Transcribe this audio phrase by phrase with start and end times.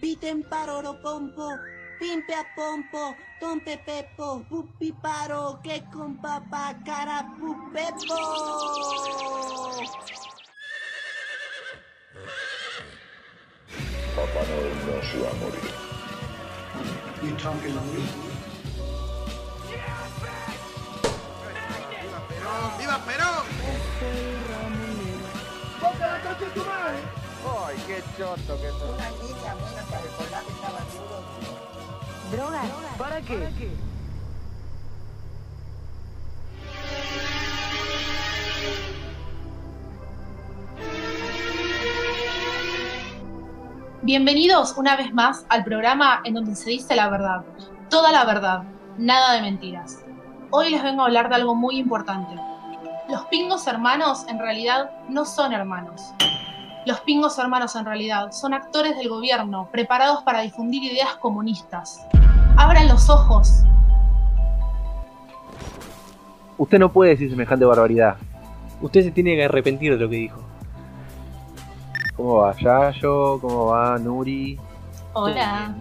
[0.00, 1.58] piten paroro pompo,
[1.98, 8.16] pimpe a pompo, tompe pepo, pupi paro, que con papá cara pupepo.
[14.16, 15.70] Papá Noel no se va a morir.
[17.22, 18.30] You talking to me?
[22.78, 23.44] ¡Viva Perón!
[27.42, 28.96] ¡Ay, qué choto que sos!
[32.30, 32.62] ¿Droga?
[32.98, 33.48] ¿Para qué?
[44.02, 47.44] Bienvenidos una vez más al programa en donde se dice la verdad,
[47.88, 48.62] toda la verdad,
[48.98, 50.04] nada de mentiras.
[50.50, 52.34] Hoy les vengo a hablar de algo muy importante.
[53.08, 56.12] Los pingos hermanos en realidad no son hermanos.
[56.86, 62.06] Los pingos hermanos en realidad son actores del gobierno preparados para difundir ideas comunistas.
[62.56, 63.64] Abran los ojos.
[66.56, 68.16] Usted no puede decir semejante barbaridad.
[68.80, 70.40] Usted se tiene que arrepentir de lo que dijo.
[72.16, 73.38] ¿Cómo va Yayo?
[73.40, 74.58] ¿Cómo va Nuri?
[75.12, 75.74] Hola.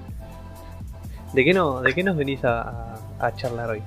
[1.33, 2.95] ¿De qué, no, de qué nos venís a,
[3.35, 3.83] charlar hoy?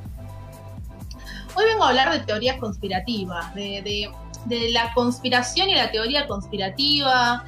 [1.54, 4.10] Hoy vengo a hablar de teorías conspirativas, de, de-
[4.46, 7.44] de la conspiración y la teoría conspirativa,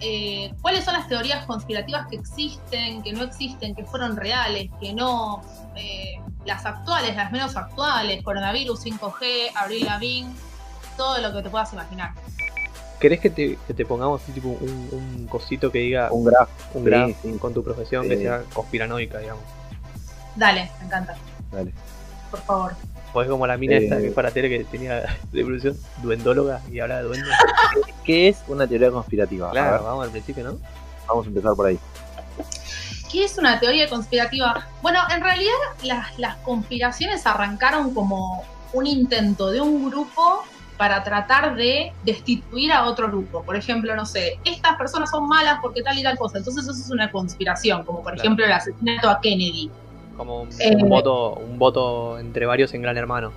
[0.00, 4.92] eh, cuáles son las teorías conspirativas que existen, que no existen, que fueron reales, que
[4.92, 5.42] no,
[5.74, 10.32] eh, las actuales, las menos actuales, coronavirus, 5G, Abril Lavigne,
[10.96, 12.12] todo lo que te puedas imaginar.
[13.00, 16.48] ¿Querés que te, que te pongamos tipo un, un cosito que diga Un graf.
[16.74, 17.38] un sí, sí.
[17.38, 19.44] con tu profesión que sea conspiranoica, digamos?
[20.34, 21.16] Dale, me encanta,
[21.52, 21.72] Dale.
[22.30, 22.76] por favor.
[23.12, 23.84] Pues como la mina Eh.
[23.84, 27.28] esta que es para tele que tenía de profesión duendóloga y habla de duendes.
[28.04, 29.48] ¿Qué es una teoría conspirativa?
[29.48, 30.58] A claro, ver, vamos al principio, ¿no?
[31.06, 31.78] vamos a empezar por ahí.
[33.10, 34.66] ¿Qué es una teoría conspirativa?
[34.82, 38.44] Bueno, en realidad las, las conspiraciones arrancaron como
[38.74, 40.44] un intento de un grupo
[40.76, 43.42] para tratar de destituir a otro grupo.
[43.42, 46.36] Por ejemplo, no sé, estas personas son malas porque tal y tal cosa.
[46.38, 48.22] Entonces eso es una conspiración, como por Claro.
[48.22, 49.70] ejemplo el asesinato a Kennedy.
[50.18, 50.76] Como un, Eh.
[50.76, 53.32] un voto, un voto entre varios en Gran Hermano.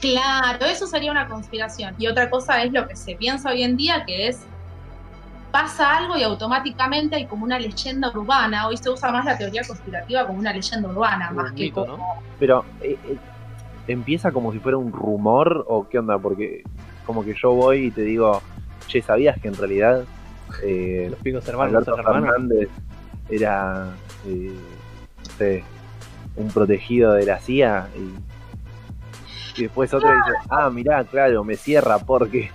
[0.00, 1.94] Claro, eso sería una conspiración.
[1.98, 4.44] Y otra cosa es lo que se piensa hoy en día, que es
[5.52, 8.66] pasa algo y automáticamente hay como una leyenda urbana.
[8.66, 11.84] Hoy se usa más la teoría conspirativa como una leyenda urbana, Un más que mito,
[11.84, 12.04] como ¿no?
[12.40, 13.16] Pero, eh, eh,
[13.86, 16.18] ¿empieza como si fuera un rumor o qué onda?
[16.18, 16.64] Porque
[17.04, 18.40] como que yo voy y te digo,
[18.88, 20.04] che, ¿sabías que en realidad
[20.64, 22.30] eh, Los pingos hermanos no Alberto hermanos.
[22.30, 22.68] Fernández
[23.28, 23.90] era,
[25.32, 25.64] sé,
[26.36, 27.88] un protegido de la CIA?
[27.96, 32.50] Y, y después otro dice, ah, mirá, claro, me cierra porque...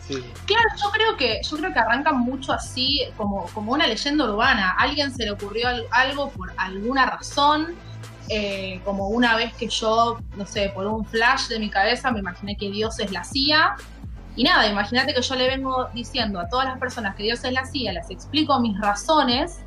[0.00, 0.24] Sí.
[0.46, 4.70] Claro, yo creo que, yo creo que arrancan mucho así, como, como una leyenda urbana.
[4.70, 7.74] A alguien se le ocurrió al- algo por alguna razón.
[8.30, 12.18] eh, como una vez que yo, no sé, por un flash de mi cabeza me
[12.20, 13.76] imaginé que Dios es la CIA.
[14.36, 17.52] Y nada, imagínate que yo le vengo diciendo a todas las personas que Dios es
[17.52, 19.58] la CIA, les explico mis razones,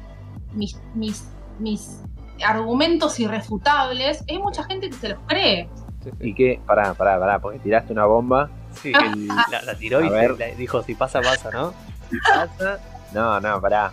[0.53, 1.23] mis, mis,
[1.59, 2.01] mis
[2.43, 4.23] argumentos irrefutables.
[4.29, 5.69] Hay mucha gente que se los cree.
[6.03, 6.29] sí, sí.
[6.29, 6.59] ¿Y qué?
[6.65, 8.49] Pará, pará, pará, porque tiraste una bomba.
[8.81, 10.37] Sí, el- la, la tiró y A ver.
[10.37, 11.73] se- la- dijo, si pasa, pasa, ¿no?
[12.09, 12.79] ¿Qué pasa?
[13.13, 13.91] No, no, pará.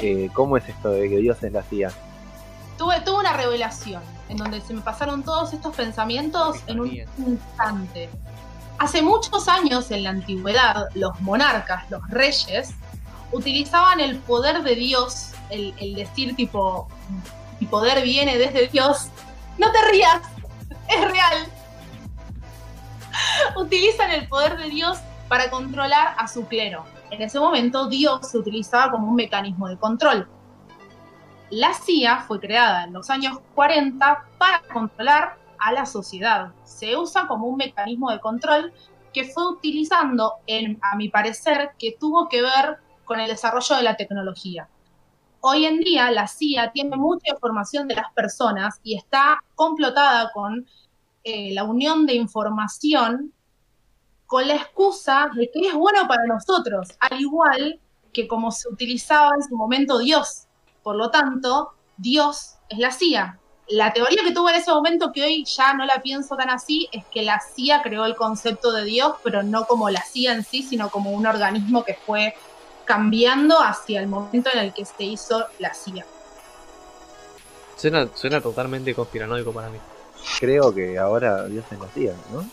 [0.00, 1.90] Eh, ¿Cómo es esto de que Dios es la CIA?
[2.78, 6.90] Tuve, tuve una revelación en donde se me pasaron todos estos pensamientos en un
[7.26, 8.08] instante.
[8.78, 12.70] Hace muchos años en la antigüedad, los monarcas, los reyes,
[13.32, 16.88] utilizaban el poder de Dios, el, el decir tipo,
[17.60, 19.08] mi poder viene desde Dios.
[19.58, 20.20] No te rías,
[20.88, 21.46] es real.
[23.56, 26.84] Utilizan el poder de Dios para controlar a su clero.
[27.10, 30.28] En ese momento Dios se utilizaba como un mecanismo de control.
[31.50, 36.52] La CIA fue creada en los años 40 para controlar a la sociedad.
[36.64, 38.72] Se usa como un mecanismo de control
[39.12, 40.34] que fue utilizando,
[40.82, 44.68] a mi parecer, que tuvo que ver con el desarrollo de la tecnología.
[45.48, 50.66] Hoy en día la CIA tiene mucha información de las personas y está complotada con
[51.22, 53.32] eh, la unión de información
[54.26, 57.78] con la excusa de que es bueno para nosotros, al igual
[58.12, 60.48] que como se utilizaba en su momento Dios.
[60.82, 63.38] Por lo tanto, Dios es la CIA.
[63.68, 66.88] La teoría que tuve en ese momento, que hoy ya no la pienso tan así,
[66.90, 70.42] es que la CIA creó el concepto de Dios, pero no como la CIA en
[70.42, 72.34] sí, sino como un organismo que fue
[72.86, 76.06] cambiando hacia el momento en el que se hizo la CIA.
[77.76, 79.78] Suena, suena totalmente conspiranoico para mí.
[80.40, 82.48] Creo que ahora Dios es la CIA, ¿no?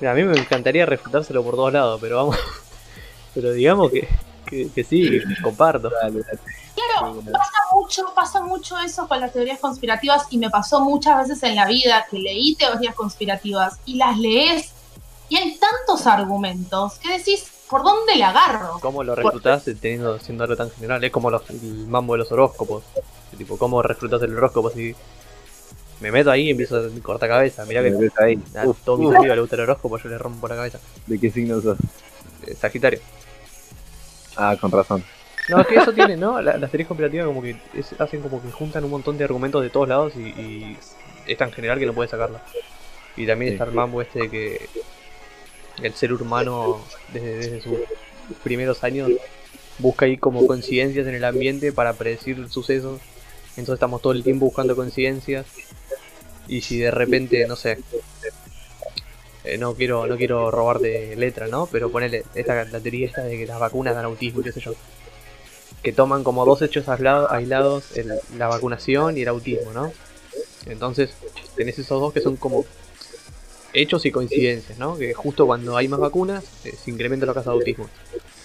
[0.00, 2.36] Mira, a mí me encantaría refutárselo por todos lados, pero vamos.
[3.34, 4.08] Pero digamos que
[4.46, 5.90] Que, que sí, que comparto.
[5.90, 6.38] Dale, dale.
[6.74, 11.42] Claro, pasa mucho, pasa mucho eso con las teorías conspirativas y me pasó muchas veces
[11.42, 14.72] en la vida que leí teorías conspirativas y las lees
[15.28, 18.78] y hay tantos argumentos que decís, ¿por dónde le agarro?
[18.80, 21.02] ¿Cómo lo reclutás teniendo, siendo algo tan general?
[21.04, 22.84] Es como los, el mambo de los horóscopos.
[23.36, 24.94] Tipo, ¿cómo reclutás el horóscopo si
[26.00, 27.64] me meto ahí y empiezo a cortar cabeza?
[27.64, 28.38] Mirá que ahí.
[28.56, 30.78] a Uf, todo mi amigo le gusta el horóscopo, yo le rompo la cabeza.
[31.06, 31.78] ¿De qué signo sos?
[32.46, 33.00] Eh, Sagitario.
[34.36, 35.04] Ah, con razón.
[35.48, 36.40] No, es que eso tiene, ¿no?
[36.40, 39.62] La- las teorías comparativas como que es- hacen como que juntan un montón de argumentos
[39.62, 40.78] de todos lados y, y
[41.26, 42.42] es tan general que no puedes sacarla.
[43.16, 43.54] Y también Sí.
[43.54, 44.68] está el mambo este de que
[45.82, 46.80] el ser humano
[47.12, 47.78] desde, sus
[48.42, 49.10] primeros años
[49.78, 53.00] busca ahí como coincidencias en el ambiente para predecir sucesos.
[53.56, 55.46] Entonces estamos todo el tiempo buscando coincidencias.
[56.46, 57.78] Y si de repente, no sé,
[59.44, 61.66] eh, no quiero no quiero robarte letra, ¿no?
[61.66, 64.60] Pero ponele esta, la teoría esta de que las vacunas dan autismo y qué sé
[64.60, 64.74] yo.
[65.82, 69.92] Que toman como dos hechos aislado- aislados el- la vacunación y el autismo, ¿no?
[70.66, 71.10] Entonces
[71.56, 72.64] tenés esos dos que son como
[73.74, 74.96] hechos y coincidencias, ¿no?
[74.98, 77.90] Que justo cuando hay más vacunas eh, se incrementa los casos de autismo.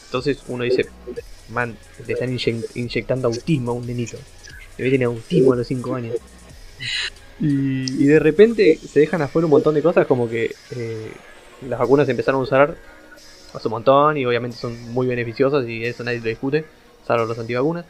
[0.06, 0.88] Entonces uno dice,
[1.50, 4.18] man, le están inye- inyectando autismo a un nenito.
[4.78, 6.18] Debe tener autismo a los 5 años.
[7.40, 11.12] Y, y de repente se dejan afuera un montón de cosas como que eh,
[11.62, 12.76] las vacunas se empezaron a usar
[13.54, 16.66] hace un montón y obviamente son muy beneficiosas y eso nadie lo discute,
[17.06, 17.86] salvo los antivacunas.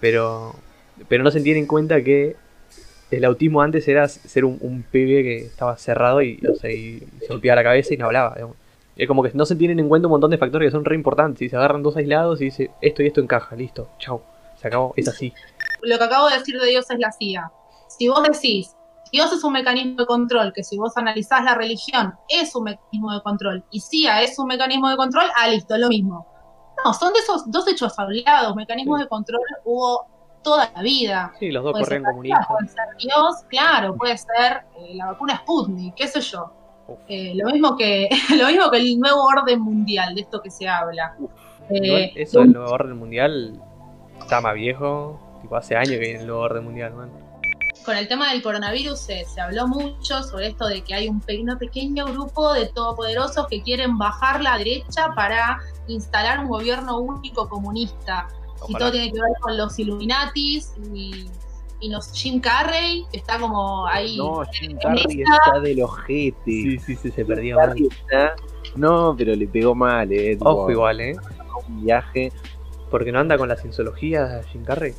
[0.00, 0.54] Pero,
[1.08, 2.36] pero no se tiene en cuenta que
[3.16, 7.00] el autismo antes era ser un, un pibe que estaba cerrado y, o sea, y
[7.20, 8.34] se golpeaba la cabeza y no hablaba.
[8.34, 8.56] digamos.
[8.96, 10.94] Es como que no se tienen en cuenta un montón de factores que son re
[10.94, 11.42] importantes.
[11.42, 14.22] Y se agarran dos aislados y dice esto y esto encaja, listo, chao,
[14.60, 15.32] se acabó, es así.
[15.82, 17.50] Lo que acabo de decir de Dios es la CIA.
[17.88, 18.74] Si vos decís,
[19.10, 23.12] Dios es un mecanismo de control, que si vos analizás la religión es un mecanismo
[23.12, 26.26] de control, y CIA es un mecanismo de control, ah, listo, lo mismo.
[26.84, 29.04] No, son de esos dos hechos hablados, mecanismos Sí.
[29.04, 30.06] de control hubo
[30.42, 31.32] toda la vida.
[31.38, 32.46] Sí, los dos Puede comunistas.
[32.46, 36.52] CIA, Puede ser Dios, claro, puede ser eh, la vacuna Sputnik, qué sé yo.
[37.08, 40.68] Eh, lo, mismo que, lo mismo que el nuevo orden mundial, de esto que se
[40.68, 41.16] habla.
[41.70, 43.60] Eh, eso del nuevo orden mundial
[44.20, 45.18] está más viejo.
[45.40, 47.10] Tipo, hace años que viene el nuevo orden mundial, man.
[47.84, 51.20] con el tema del coronavirus se, se habló mucho sobre esto de que hay un
[51.20, 55.58] pequeño, pequeño grupo de todopoderosos que quieren bajar la derecha para
[55.88, 58.28] instalar un gobierno único comunista.
[58.68, 58.78] Y Ojalá.
[58.78, 61.26] todo tiene que ver con los Illuminatis y,
[61.80, 64.16] y los Jim Carrey, que está como ahí.
[64.16, 66.36] No, Jim en Carrey esa- está del ojete.
[66.44, 67.58] Sí, sí, sí, se perdió.
[67.60, 68.34] Está-
[68.76, 70.36] No, pero le pegó mal, eh.
[70.36, 71.16] tipo, Ojo igual, eh.
[71.68, 72.32] Un viaje.
[72.90, 74.92] Porque no anda con la cienciología Jim Carrey.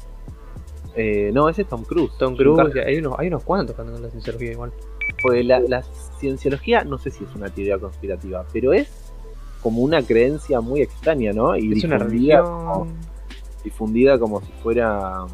[0.96, 2.12] Eh, no, ese es Tom Cruise.
[2.20, 4.72] Tom Cruise, hay unos, hay unos cuantos que andan con la cienciología igual.
[5.22, 5.84] Porque la, la
[6.20, 8.90] cienciología, no sé si es una teoría conspirativa, pero es
[9.62, 11.56] como una creencia muy extraña, ¿no?
[11.56, 13.13] Y Es una difundida como- religión.
[13.64, 15.26] Difundida como si fuera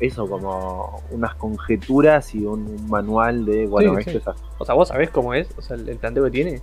[0.00, 4.16] eso, como unas conjeturas y un, un manual de, bueno, Sí, esto sí.
[4.18, 4.40] es así.
[4.58, 6.60] O sea, vos sabés cómo es, o sea, el, el planteo que tiene.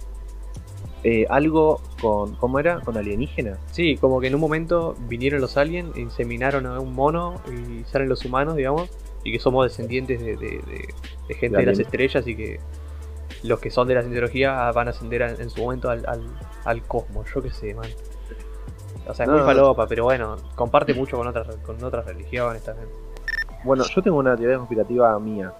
[1.05, 2.81] Eh, algo con, ¿cómo era?
[2.81, 3.57] Con alienígenas.
[3.71, 8.09] Sí, como que en un momento vinieron los aliens, inseminaron a un mono y salen
[8.09, 8.89] los humanos, digamos,
[9.23, 10.93] y que somos descendientes de, de- de-
[11.29, 12.59] de gente De las estrellas y que
[13.43, 16.21] los que son de la cienciología van a ascender a- en su momento al, al,
[16.65, 17.87] al cosmos, yo qué sé, man.
[19.09, 19.45] O sea, es No, muy no.
[19.47, 22.87] falopa, pero bueno, comparte mucho con otras, con otras religiones también.
[23.63, 25.51] Bueno, yo tengo una teoría conspirativa mía.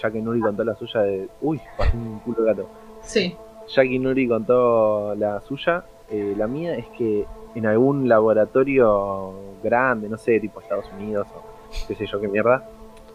[0.00, 1.28] Ya que Nuri contó la suya de.
[1.42, 2.68] Uy, pasó un culo de gato.
[3.02, 3.36] Sí.
[3.68, 10.08] Ya que Nuri contó la suya, eh, la mía es que en algún laboratorio grande,
[10.08, 11.42] no sé, tipo Estados Unidos o
[11.86, 12.64] qué sé yo qué mierda,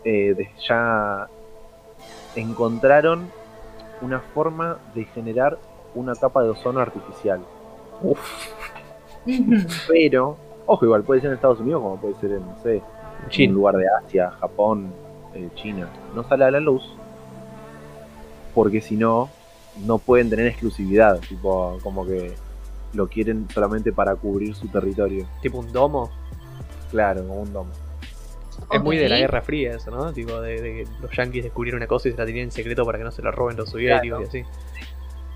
[0.03, 1.27] eh, de- ya
[2.35, 3.29] encontraron
[4.01, 5.57] una forma de generar
[5.95, 7.39] una capa de ozono artificial.
[9.87, 12.81] Pero, ojo, igual puede ser en Estados Unidos como puede ser en, no sé,
[13.31, 14.91] en un lugar de Asia, Japón,
[15.33, 15.87] eh, China.
[16.15, 16.83] No sale a la luz
[18.57, 19.29] porque si no,
[19.85, 21.19] no pueden tener exclusividad.
[21.19, 22.33] Tipo, como que
[22.93, 25.27] lo quieren solamente para cubrir su territorio.
[25.43, 26.09] Tipo un domo.
[26.89, 27.69] Claro, como un domo.
[28.71, 29.17] Es muy de la.
[29.17, 30.11] Guerra Fría eso, ¿no?
[30.11, 32.83] Tipo de, de que los yankees descubrieron una cosa y se la tenían en secreto
[32.83, 34.43] para que no se la roben los soviéticos y así.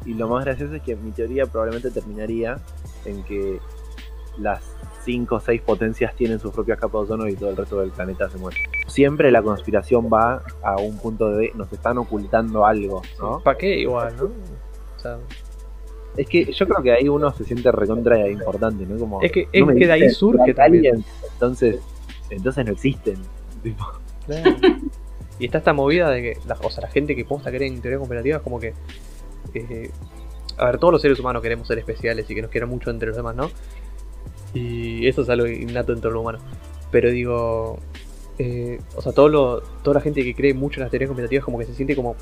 [0.07, 2.57] Y lo más gracioso es que mi teoría probablemente terminaría
[3.05, 3.59] en que
[4.37, 4.63] las
[5.05, 7.89] 5 o 6 potencias tienen sus propias capas de ozono y todo el resto del
[7.91, 8.57] planeta se muere.
[8.87, 13.39] Siempre la conspiración va a un punto de nos están ocultando algo, ¿no?
[13.41, 14.25] ¿Para qué igual, no?
[14.25, 15.17] O sea,
[16.17, 18.97] Es que yo creo que ahí uno se siente recontra importante, ¿no?
[18.99, 21.03] Como, Es que- es que de ahí surge también.
[21.33, 21.79] entonces,
[22.29, 23.17] entonces no existen.
[23.63, 23.85] Tipo,
[25.39, 27.81] Y está esta movida de que, la, o sea, la gente que posta cree en
[27.81, 28.73] teorías conspirativas, como que.
[29.55, 29.89] eh,
[30.57, 33.07] a ver, todos los seres humanos queremos ser especiales y que nos quieran mucho entre
[33.07, 33.49] los demás, ¿no?
[34.53, 36.39] Y eso es algo innato en todo lo humano.
[36.91, 37.79] Pero digo,
[38.37, 41.45] eh, o sea, todo lo, toda la gente que cree mucho en las teorías conspirativas
[41.45, 42.15] como que se siente como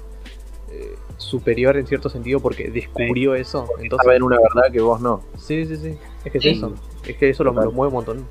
[0.72, 3.68] eh, superior en cierto sentido porque descubrió eso.
[3.82, 5.22] Entonces, Saben una verdad que vos no.
[5.38, 5.98] Sí, sí, sí.
[6.24, 6.50] Es que es Sí.
[6.52, 6.74] eso.
[7.08, 8.26] Es que eso lo, lo mueve un montón.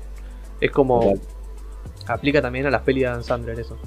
[0.61, 1.01] Es como.
[1.01, 1.19] Total.
[2.07, 3.77] Aplica también a las pelis de Dan Sandler eso.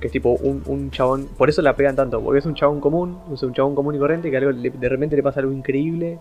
[0.00, 1.28] Que es tipo un, un chabón.
[1.38, 2.20] Por eso la pegan tanto.
[2.20, 3.18] Porque es un chabón común.
[3.32, 6.18] Es un chabón común y corriente que algo le- de repente le pasa algo increíble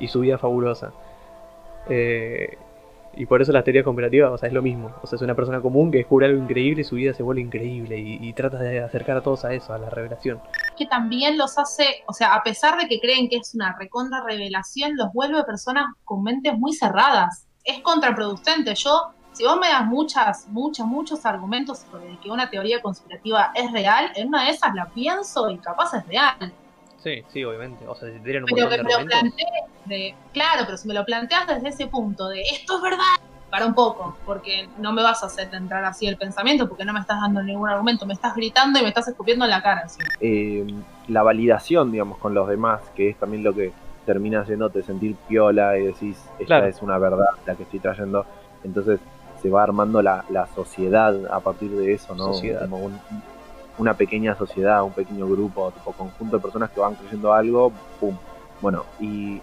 [0.00, 0.92] y su vida es fabulosa.
[1.88, 2.58] Eh,
[3.18, 4.92] y por eso las teorías conspirativas, o sea, es lo mismo.
[5.02, 7.40] O sea, es una persona común que descubre algo increíble y su vida se vuelve
[7.40, 7.98] increíble.
[7.98, 10.40] Y, y trata de acercar a todos a eso, a la revelación.
[10.76, 14.22] que también los hace, o sea, a pesar de que creen que es una recontra
[14.22, 17.46] revelación, los vuelve personas con mentes muy cerradas.
[17.64, 18.74] Es contraproducente.
[18.74, 23.72] Yo, si vos me das muchas, muchos, muchos argumentos sobre que una teoría conspirativa es
[23.72, 26.52] real, en una de esas la pienso y capaz es real.
[27.06, 27.86] Sí, sí, obviamente.
[27.86, 29.20] O sea, si tienen un Pero montón que de me lo argumentos.
[29.20, 29.48] plantees
[29.84, 33.14] de, claro, pero si me lo planteas desde ese punto de esto es verdad,
[33.48, 36.92] para un poco, porque no me vas a hacer entrar así el pensamiento, porque no
[36.92, 39.82] me estás dando ningún argumento, me estás gritando y me estás escupiendo en la cara.
[39.84, 40.02] así.
[40.20, 40.66] eh,
[41.06, 43.72] la validación, digamos, con los demás, que es también lo que
[44.04, 46.66] termina haciéndote sentir piola y decís, esta Claro.
[46.66, 48.26] es una verdad la que estoy trayendo.
[48.64, 48.98] Entonces
[49.40, 52.24] se va armando la, la sociedad a partir de eso, ¿no?
[52.32, 52.62] Sociedad.
[52.62, 52.98] Como un-
[53.78, 58.16] una pequeña sociedad, un pequeño grupo, tipo conjunto de personas que van creyendo algo, pum.
[58.60, 59.40] Bueno, y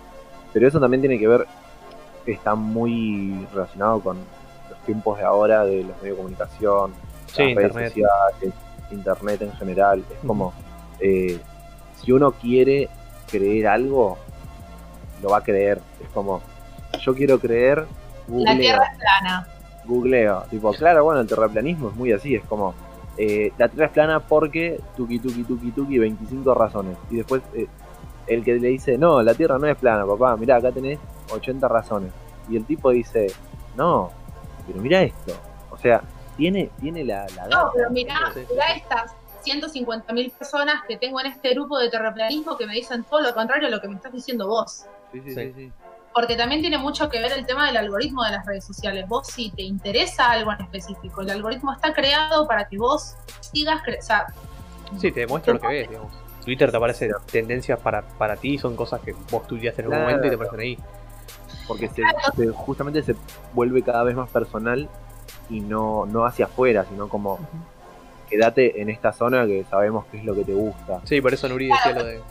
[0.52, 1.48] pero eso también tiene que ver,
[2.26, 4.18] está muy relacionado con
[4.70, 6.94] los tiempos de ahora de los medios de comunicación,
[7.28, 7.94] Sí, las redes internet.
[7.94, 8.54] sociales,
[8.92, 10.04] internet en general.
[10.12, 10.54] Es como,
[11.00, 11.40] eh,
[12.02, 12.90] si uno quiere
[13.32, 14.18] creer algo,
[15.22, 15.80] lo va a creer.
[16.02, 16.42] Es como,
[17.02, 17.86] yo quiero creer, La
[18.28, 19.48] googleo, Tierra es plana.
[19.86, 20.44] googleo.
[20.52, 22.76] Tipo, claro, bueno, el terraplanismo es muy así, es como,
[23.18, 26.98] eh, la Tierra es plana porque, tuki, tuki, tuki, tuki, 25 razones.
[27.10, 27.68] Y después, eh,
[28.28, 31.00] el que le dice, no, la Tierra no es plana, papá, mirá, acá tenés
[31.32, 32.12] 80 razones.
[32.50, 33.28] Y el tipo dice,
[33.76, 34.12] no,
[34.68, 35.34] pero mira esto.
[35.72, 36.02] O sea,
[36.38, 38.16] tiene, tiene la, la No, pero mirá,
[38.50, 39.12] mirá estas
[39.46, 43.68] 150.000 personas que tengo en este grupo de terraplanismo que me dicen todo lo contrario
[43.68, 44.86] a lo que me estás diciendo vos.
[45.12, 45.36] Sí, sí, Sí.
[45.36, 45.72] sí, sí.
[46.14, 49.08] Porque también tiene mucho que ver el tema del algoritmo de las redes sociales.
[49.08, 53.82] Vos si te interesa algo en específico, el algoritmo está creado para que vos sigas,
[53.82, 54.28] cre- o sea,
[55.00, 56.14] Sí, te demuestra lo que ves, digamos.
[56.46, 60.10] Twitter te aparece tendencias para, para ti, son cosas que vos estudiaste en algún Claro.
[60.12, 60.78] momento y te aparecen ahí.
[61.68, 62.04] Porque se,
[62.36, 63.16] se- justamente se
[63.54, 64.88] vuelve cada vez más personal
[65.50, 67.40] y no, no hacia afuera, sino como
[68.30, 71.00] quédate en esta zona que sabemos qué es lo que te gusta.
[71.06, 72.22] Sí, por eso Nuri decía lo de.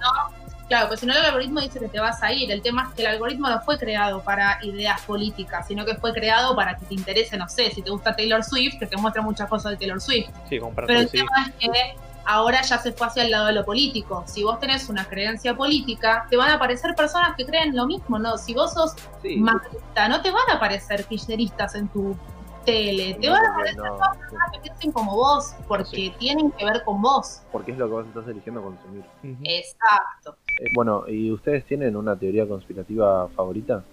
[0.73, 2.51] Claro, pues si no el algoritmo dice que te vas a ir.
[2.51, 6.15] El tema es que el algoritmo no fue creado para ideas políticas, sino que fue
[6.15, 9.21] creado para que te interese, no sé, si te gusta Taylor Swift, que te muestra
[9.21, 10.31] muchas cosas de Taylor Swift.
[10.49, 11.19] Sí, Pero el sí.
[11.19, 14.25] tema es que ahora ya se fue hacia el lado de lo político.
[14.27, 18.19] Si vos tenés una creencia política, te van a aparecer personas que creen lo mismo,
[18.19, 18.39] ¿no?
[18.39, 22.17] Si vos sos Sí, macrista, no te van a aparecer kirchneristas en tu
[22.65, 26.15] tele, te no, van a aparecer no, personas que piensen como vos, porque Sí.
[26.19, 27.43] tienen que ver con vos.
[27.51, 29.05] porque es lo que vos estás eligiendo consumir.
[29.43, 30.37] Exacto.
[30.63, 33.85] Eh, bueno, ¿y ustedes tienen una teoría conspirativa favorita?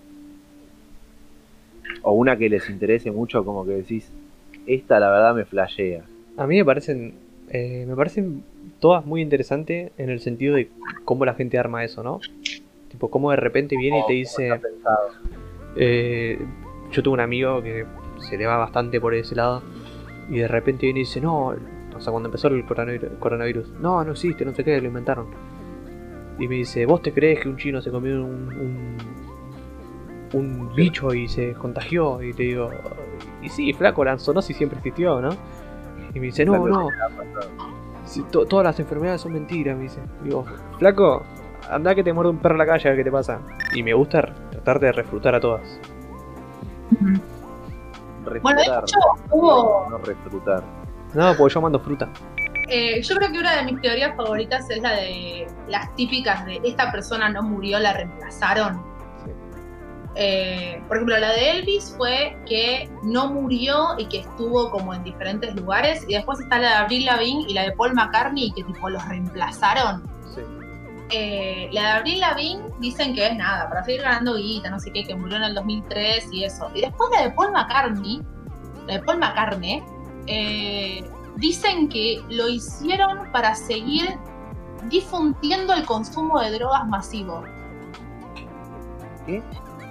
[2.03, 4.11] O una que les interese mucho, como que decís,
[4.67, 6.03] esta la verdad me flashea.
[6.37, 7.15] A mí me parecen.
[7.49, 8.43] eh, me parecen
[8.79, 10.69] todas muy interesantes en el sentido de
[11.05, 12.19] cómo la gente arma eso, ¿no?
[12.89, 14.49] Tipo, cómo de repente viene y te dice.
[14.49, 15.09] Está pensado.
[15.75, 16.39] eh,
[16.91, 17.85] yo tuve un amigo que
[18.29, 19.63] se le va bastante por ese lado.
[20.29, 24.11] Y de repente viene y dice, no, o sea, cuando empezó el coronavirus, no, no
[24.11, 25.27] existe, no sé qué, lo inventaron.
[26.39, 28.97] Y me dice, ¿vos te crees que un chino se comió un,
[30.33, 32.21] un, un bicho y se contagió?
[32.23, 32.69] Y te digo,
[33.41, 35.29] y sí, flaco, la zoonosis siempre existió, ¿no?
[36.13, 36.89] Y me dice, no, Flaco, no,
[38.05, 39.99] si to- todas las enfermedades son mentiras, me dice.
[40.23, 40.45] Digo,
[40.79, 41.23] flaco,
[41.69, 43.39] anda que te muerde un perro en la calle, a ver qué te pasa.
[43.73, 45.79] Y me gusta tratar de refutar a todas.
[48.41, 48.97] Bueno, de hecho,
[49.31, 50.63] hubo- no refutar.
[51.13, 52.09] No, porque yo mando fruta.
[52.69, 56.61] Eh, yo creo que una de mis teorías favoritas es la de las típicas de
[56.63, 58.83] esta persona no murió, la reemplazaron.
[59.25, 59.31] Sí.
[60.15, 65.03] Eh, por ejemplo, la de Elvis fue que no murió y que estuvo como en
[65.03, 66.05] diferentes lugares.
[66.07, 69.03] Y después está la de Avril Lavigne y la de Paul McCartney que tipo los
[69.07, 70.03] reemplazaron.
[70.35, 70.41] Sí.
[71.11, 74.91] Eh, la de Avril Lavigne dicen que es nada, para seguir ganando guita, no sé
[74.91, 76.69] qué, que murió en el 2003 y eso.
[76.75, 78.21] Y después la de Paul McCartney,
[78.85, 79.81] la de Paul McCartney,
[80.27, 81.03] eh,
[81.39, 84.17] dicen que lo hicieron para seguir
[84.89, 87.43] difundiendo el consumo de drogas masivo.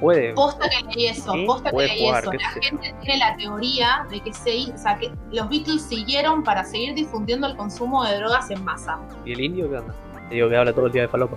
[0.01, 0.33] Puede.
[0.35, 2.31] Posta que leí eso, Sí, posta que leí jugar, eso.
[2.31, 6.45] qué La gente tiene la teoría de que, se, o sea, que los Beatles siguieron
[6.45, 8.99] para seguir difundiendo el consumo de drogas en masa.
[9.25, 9.95] ¿Y el indio qué onda?
[10.29, 11.37] Te digo que habla todo el día de falopa.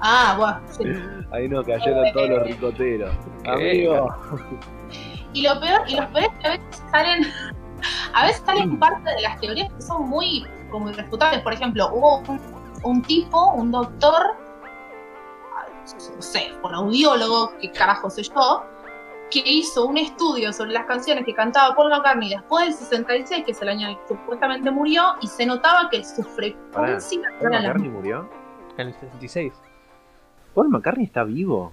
[0.00, 0.84] Ah, bueno, sí.
[1.32, 3.14] Ahí nos cayeron todos los ricoteros.
[3.44, 3.50] ¿Qué?
[3.50, 4.08] Amigo.
[5.32, 7.26] Y lo peor, y los peores que a veces salen,
[8.14, 11.40] a veces salen parte de las teorías que son muy como irrefutables.
[11.42, 12.40] Por ejemplo, hubo un,
[12.84, 14.36] un tipo, un doctor,
[16.16, 18.64] no sé, un audiólogo, que carajo sé yo,
[19.30, 23.52] que hizo un estudio sobre las canciones que cantaba Paul McCartney después del 66, que
[23.52, 27.50] es el año en el que supuestamente murió, y se notaba que su frecuencia ¿Paul
[27.52, 28.28] la McCartney murió?
[28.76, 29.52] En el 66.
[30.54, 31.72] ¿Paul McCartney está vivo?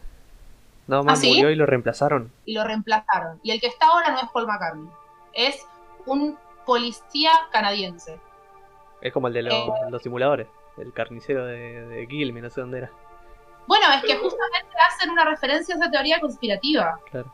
[0.87, 1.29] No, más ¿Ah, sí?
[1.29, 2.31] murió y lo reemplazaron.
[2.45, 3.39] y lo reemplazaron.
[3.43, 4.89] Y el que está ahora no es Paul McCartney,
[5.33, 5.63] es
[6.05, 8.19] un policía canadiense.
[9.01, 9.71] Es como el de los, Eh.
[9.89, 10.47] los simuladores.
[10.77, 12.91] El carnicero de, de Gilme, no sé dónde era.
[13.67, 16.99] Bueno, es que justamente hacen una referencia a esa teoría conspirativa.
[17.11, 17.31] Claro.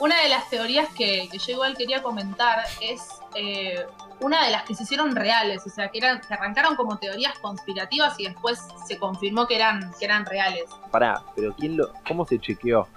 [0.00, 3.86] Una de las teorías que, que yo igual quería comentar es eh,
[4.20, 7.38] una de las que se hicieron reales, o sea, que, eran, que arrancaron como teorías
[7.38, 10.64] conspirativas y después se confirmó que eran, que eran reales.
[10.90, 12.88] Pará, pero ¿quién lo, ¿cómo se chequeó?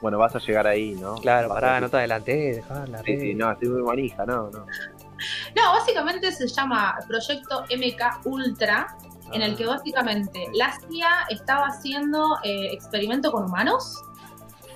[0.00, 1.16] Bueno, vas a llegar ahí, ¿no?
[1.16, 4.24] Claro, Vas pará, a- no te adelanté, dejá la Sí, sí, no, estoy muy manija,
[4.26, 4.66] no, no.
[5.54, 8.96] No, básicamente se llama Proyecto MK Ultra,
[9.32, 14.00] en el que Ah, básicamente la CIA estaba haciendo eh, experimento con humanos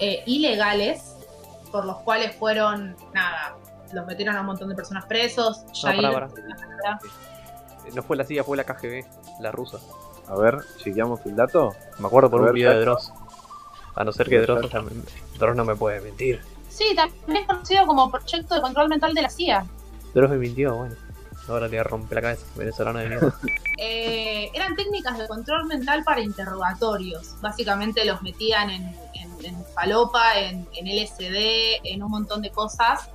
[0.01, 1.15] eh, ilegales,
[1.73, 3.57] por los cuales fueron, nada,
[3.95, 5.65] los metieron a un montón de personas presos.
[5.73, 6.29] Jair- pará,
[7.95, 9.05] No fue la CIA, fue la KGB,
[9.41, 9.79] la rusa.
[10.29, 11.75] A ver, chequeamos el dato.
[11.99, 12.81] Me acuerdo por A un ver, video de.
[12.81, 13.13] Dross.
[13.97, 14.91] A no ser que Dross, o sea, me-
[15.39, 16.41] Dross no me puede mentir.
[16.69, 19.65] Sí, también es conocido como Proyecto de Control Mental de la CIA.
[20.15, 20.95] Dross me mintió, bueno.
[21.47, 23.35] Ahora le voy a romper la cabeza, venezolano de mierda.
[23.77, 27.35] Eh, eran técnicas de control mental para interrogatorios.
[27.41, 28.83] Básicamente los metían en,
[29.15, 33.11] en, en falopa, en, en LSD, en un montón de cosas,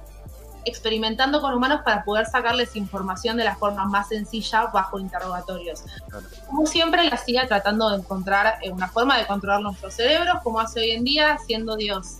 [0.65, 5.83] experimentando con humanos para poder sacarles información de la forma más sencilla bajo interrogatorios.
[6.09, 6.25] Claro.
[6.47, 10.59] Como siempre, la CIA tratando de encontrar eh, una forma de controlar nuestros cerebros, como
[10.59, 12.19] hace hoy en día, siendo Dios.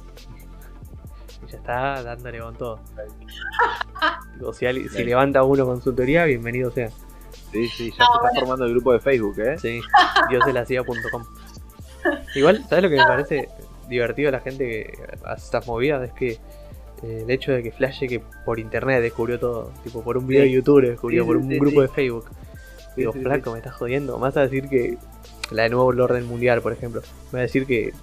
[1.48, 2.80] Y ya está dándole con todo.
[4.36, 6.90] Digo, si, ali- si levanta uno con su teoría, bienvenido sea.
[7.52, 9.58] Sí, sí, ya se está formando el grupo de Facebook, ¿eh?
[9.58, 9.82] Sí,
[10.30, 11.24] diosdelacia.com.
[12.36, 13.50] Igual, ¿sabes lo que me parece
[13.88, 16.04] divertido de la gente que hace estas movidas?
[16.04, 16.40] Es que
[17.04, 20.44] eh, el hecho de que Flash que por internet descubrió todo, tipo por un video
[20.44, 22.26] de YouTube descubrió, Sí, por un grupo de Facebook.
[22.96, 24.18] Digo, flaco, me estás jodiendo.
[24.18, 24.98] Me vas a decir que
[25.52, 27.02] la de nuevo el orden mundial, por ejemplo.
[27.32, 27.94] Me va a decir que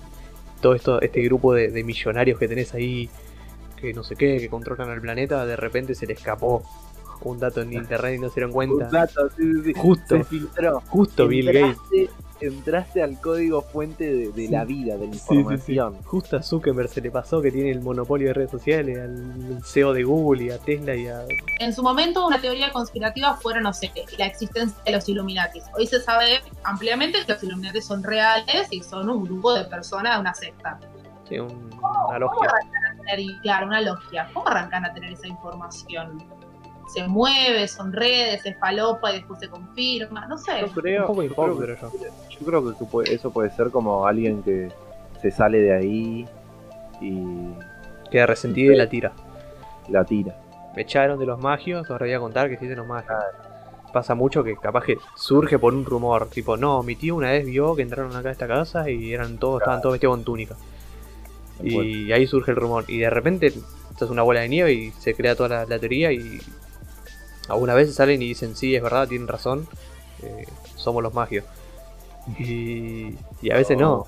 [0.61, 3.11] todo esto, este grupo de, de millonarios que tenés ahí,
[3.77, 6.63] que no sé qué, que controlan el planeta, de repente se le escapó
[7.23, 8.87] un dato en internet y no se dieron cuenta.
[8.87, 9.75] Un dato, sí, sí, sí.
[9.75, 10.17] Justo.
[10.17, 10.81] Se filtró.
[10.89, 12.11] Justo Bill Gates.
[12.41, 15.35] Entraste, al código fuente de, de la vida, de la Sí, sí, sí.
[15.37, 16.03] información.
[16.05, 19.93] Justo a Zuckerberg se le pasó que tiene el monopolio de redes sociales, al CEO
[19.95, 21.23] de Google y a Tesla y a...
[21.61, 25.65] En su momento, una teoría conspirativa fuera, no sé, la existencia de los Illuminatis.
[25.79, 30.15] Hoy se sabe ampliamente que los Illuminatis son reales y son un grupo de personas
[30.17, 30.79] de una secta.
[31.29, 32.51] sí, un- ¿Cómo, una cómo logia.
[32.51, 34.29] arrancan a tener, claro, una logia?
[34.35, 36.23] ¿Cómo arrancan a tener esa información?
[36.87, 40.53] Se mueve, son redes, se falopa y después se confirma, no sé.
[40.61, 41.91] Yo creo, Un poco yo creo que- creo yo.
[42.31, 44.71] yo creo que eso puede- eso puede ser como alguien que
[45.21, 46.27] se sale de ahí
[47.01, 47.53] y
[48.11, 49.13] Queda resentido y la tira.
[49.89, 50.37] la tira.
[50.77, 53.13] Me echaron de los magios, ahora voy a contar que existen los magios.
[53.93, 57.47] Pasa mucho que capaz que surge por un rumor, tipo, no, mi tío una vez
[57.47, 60.55] vio que entraron acá a esta casa y eran todos, estaban todos vestidos con túnica.
[61.63, 62.85] Y ahí surge el rumor.
[62.89, 65.79] Y de repente, esto es una bola de nieve y se crea toda la, la
[65.79, 66.39] teoría y
[67.49, 69.67] algunas veces salen y dicen, sí, es verdad, tienen razón,
[70.23, 71.45] eh, somos los magios.
[72.41, 74.05] Y, y a veces no.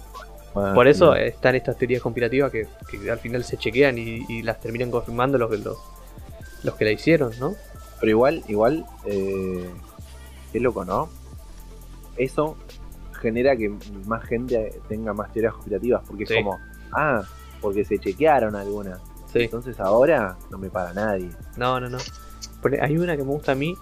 [0.52, 1.20] Por eso sí.
[1.22, 5.38] están estas teorías conspirativas que, que al final se chequean y, y las terminan confirmando
[5.38, 5.78] los, que- los,
[6.64, 7.54] los que la hicieron, ¿no?
[8.00, 9.70] Pero igual, igual, eh,
[10.52, 11.08] qué loco, ¿no?
[12.16, 12.56] Eso
[13.20, 13.72] genera que
[14.06, 16.34] más gente tenga más teorías conspirativas, porque Sí.
[16.34, 16.58] es como,
[16.92, 17.22] ah,
[17.60, 18.98] porque se chequearon algunas.
[19.32, 19.42] Sí.
[19.42, 21.30] Entonces ahora no me para nadie.
[21.56, 21.98] No, no, no.
[22.80, 23.74] Hay una que me gusta a mí,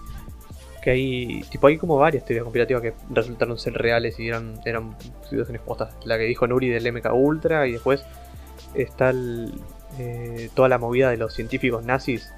[0.83, 4.95] que hay, tipo, hay como varias teorías conspirativas que resultaron ser reales y eran, eran
[5.23, 5.95] situaciones postas.
[6.05, 8.03] La que dijo Nuri del MK Ultra y después
[8.73, 9.53] está el,
[9.99, 12.31] eh, toda la movida de los científicos nazis,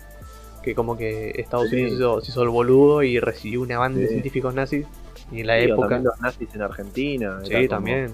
[0.64, 1.76] que como que Estados Sí.
[1.76, 4.86] Unidos hizo, se hizo el boludo y recibió una banda de científicos nazis
[5.32, 6.00] y en la Sí, época...
[6.00, 7.40] los nazis en Argentina.
[7.44, 8.14] Sí, como- también.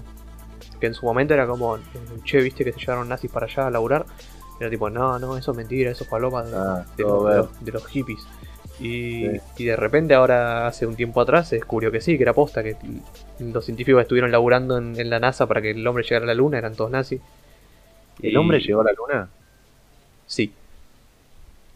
[0.80, 1.80] Que en su momento era como, eh,
[2.24, 4.04] che, viste que se llevaron nazis para allá a laburar.
[4.58, 7.28] Era tipo, no, no, eso es mentira, eso es paloma de, Ah, de los, de,
[7.28, 7.36] ver.
[7.38, 8.26] los, de los hippies.
[8.78, 9.40] Y, Sí.
[9.58, 12.62] y de repente ahora, hace un tiempo atrás, se descubrió que sí, que era posta,
[12.62, 12.76] que
[13.38, 16.34] los científicos estuvieron laburando en, en la NASA para que el hombre llegara a la
[16.34, 17.20] luna eran todos nazis.
[18.22, 19.28] ¿El Y- hombre llegó a la luna?
[20.26, 20.52] Sí.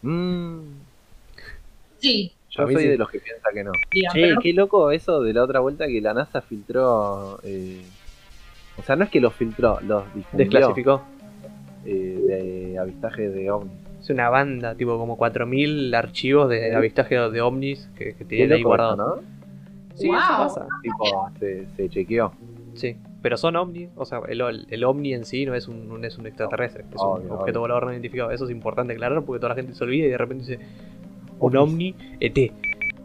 [0.01, 0.59] Mm,
[1.99, 2.87] Sí, yo soy sí.
[2.87, 3.71] de los que piensa que no.
[3.93, 7.83] Che, pero qué loco eso de la otra vuelta que la NASA filtró eh,
[8.77, 11.03] O sea, no es que los filtró, los difundió Desclasificó.
[11.85, 13.73] Eh, de avistaje de ovnis.
[14.01, 18.63] Es una banda, tipo como 4.000 archivos de avistaje de ovnis que, que tienen ahí
[18.63, 18.97] guardados.
[18.97, 19.15] ¿no?
[19.95, 20.17] Sí, Wow.
[20.17, 20.67] eso pasa.
[20.81, 22.31] Tipo, se, se chequeó.
[22.73, 25.97] Sí, pero son ovnis, o sea, el, el ovni en sí no es un, no
[26.07, 27.39] es un extraterrestre, es Obvio, un obvio.
[27.41, 28.31] objeto volador no identificado.
[28.31, 30.59] Eso es importante aclarar porque toda la gente se olvida y de repente dice
[31.39, 32.51] un ovni ET.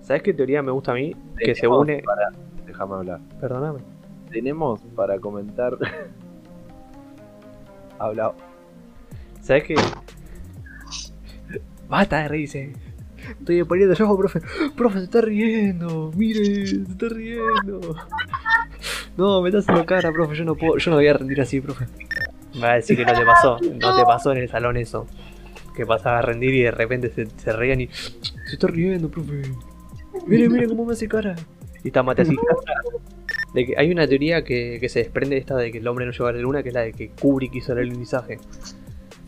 [0.03, 1.15] ¿Sabes qué teoría me gusta a mí?
[1.37, 2.03] Que se une.
[2.05, 2.31] para-
[2.65, 3.21] déjame hablar.
[3.41, 3.81] Perdóname.
[4.31, 5.77] Tenemos para comentar.
[7.99, 8.33] Habla.
[9.46, 9.76] ¿Sabes qué?
[11.88, 12.72] Basta de reírse.
[13.38, 14.40] Estoy poniendo yo, profe.
[14.76, 16.11] Profe, se está riendo.
[16.16, 17.96] Mire, se está riendo.
[19.16, 20.35] No, me está haciendo cara, profe.
[20.35, 21.87] Yo no puedo, yo no voy a rendir así, profe.
[22.54, 23.59] Me va a decir que no te pasó.
[23.61, 25.06] No te pasó en el salón eso.
[25.76, 27.87] Que pasaba a rendir y de repente se, se reían y.
[27.87, 29.42] Se está riendo, profe.
[30.26, 31.37] Mire, mire cómo me hace cara.
[31.85, 32.37] Y está mate así.
[33.54, 36.04] De que hay una teoría que, que se desprende de esta de que el hombre
[36.04, 38.40] no llegó a la luna, que es la de que Kubrick hizo el alunizaje.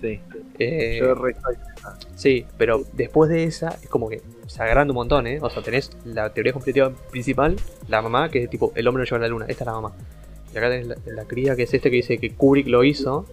[0.01, 0.21] Sí,
[0.61, 1.57] Eh, yo re estoy-
[2.15, 5.39] Sí, pero después de esa es como que se agranda un montón, ¿eh?
[5.41, 7.57] O sea, tenés la teoría conspirativa principal,
[7.89, 9.73] la mamá, que es tipo, el hombre no lleva a la luna, esta es la
[9.73, 9.93] mamá.
[10.55, 13.27] Y acá tenés la, la cría, que es este que dice que Kubrick lo hizo,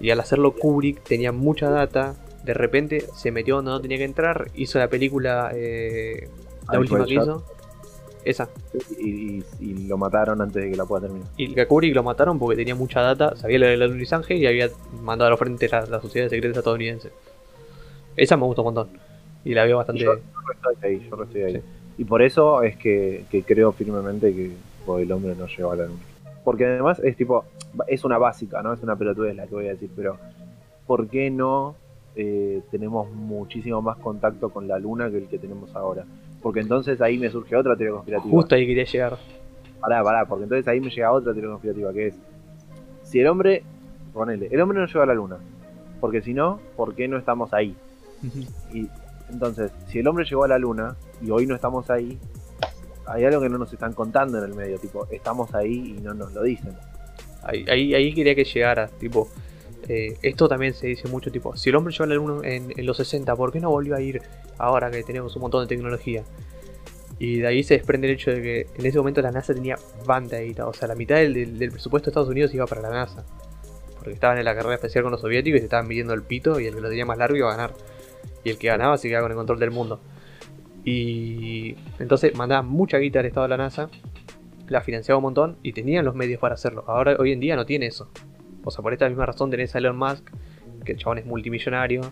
[0.00, 4.04] y al hacerlo Kubrick tenía mucha data, de repente se metió donde no tenía que
[4.04, 6.28] entrar, hizo la película, eh,
[6.70, 7.44] la última que hizo,
[8.24, 8.48] esa.
[8.98, 11.28] y, y- y lo mataron antes de que la pueda terminar.
[11.36, 14.68] Y Kubrick lo mataron porque tenía mucha data, sabía lo del alunizaje y había
[15.02, 17.10] mandado a la frente la, la sociedad secreta estadounidense.
[18.16, 18.88] Esa me gustó un montón.
[19.44, 20.02] Y la veo bastante...
[20.04, 21.54] Yo- Yo estoy ahí, yo estoy ahí.
[21.56, 21.62] Sí.
[21.98, 24.52] Y por eso es que, que creo firmemente que
[25.00, 25.98] el hombre no llegó a la luna.
[26.44, 27.44] Porque además es tipo,
[27.86, 28.72] es una básica, ¿no?
[28.72, 30.16] Es una pelotudez la que voy a decir, pero
[30.86, 31.76] ¿por qué no
[32.16, 36.04] eh, tenemos muchísimo más contacto con la luna que el que tenemos ahora?
[36.42, 38.30] Porque entonces ahí me surge otra teoría conspirativa.
[38.30, 39.18] Justo ahí quería llegar.
[39.80, 42.14] Pará, pará, porque entonces ahí me llega otra teoría conspirativa, que es,
[43.02, 43.62] si el hombre,
[44.12, 45.38] ponele, el hombre no llegó a la luna,
[46.00, 47.74] porque si no, ¿por qué no estamos ahí?
[48.72, 48.88] Y
[49.28, 52.18] entonces, si el hombre llegó a la luna y hoy no estamos ahí,
[53.06, 56.14] hay algo que no nos están contando en el medio, tipo, estamos ahí y no
[56.14, 56.74] nos lo dicen.
[57.42, 59.28] Ahí, ahí, ahí quería que llegara, tipo,
[59.88, 62.86] eh, esto también se dice mucho, tipo, si el hombre llegó a la luna en,
[62.86, 64.22] los 60, ¿por qué no volvió a ir
[64.58, 66.24] ahora que tenemos un montón de tecnología?
[67.18, 69.76] Y de ahí se desprende el hecho de que en ese momento la NASA tenía
[70.06, 72.90] banda de guita, o sea, la mitad del presupuesto de Estados Unidos iba para la
[72.90, 73.24] NASA.
[73.96, 76.58] Porque estaban en la carrera especial con los soviéticos y se estaban midiendo el pito
[76.58, 77.74] y el que lo tenía más largo iba a ganar.
[78.42, 80.00] Y el que ganaba se quedaba con el control del mundo.
[80.84, 83.88] Y entonces mandaban mucha guita al estado de la NASA,
[84.68, 86.82] la financiaba un montón y tenían los medios para hacerlo.
[86.88, 88.10] Ahora, hoy en día no tiene eso.
[88.64, 90.28] O sea, por esta misma razón tenés a Elon Musk,
[90.84, 92.02] que el chabón es multimillonario,